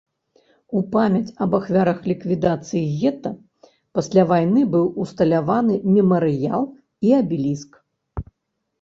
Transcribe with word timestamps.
У 0.77 0.79
памяць 0.95 1.33
аб 1.45 1.51
ахвярах 1.57 1.99
ліквідацыі 2.13 2.81
гета 3.03 3.31
пасля 4.01 4.27
вайны 4.35 4.61
быў 4.75 4.85
усталяваны 5.07 5.75
мемарыял 5.95 6.63
і 7.09 7.17
абеліск. 7.23 7.71